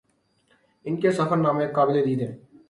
[0.85, 2.35] ان کے سفر نامے قابل دید ہیں